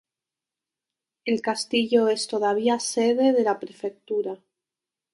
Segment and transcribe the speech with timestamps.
[1.25, 4.39] El castillo es todavía sede de la prefectura.